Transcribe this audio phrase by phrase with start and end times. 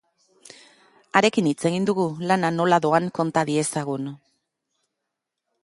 [1.19, 4.11] Harekin hitz egin dugu, lana nola doan konta diezagun.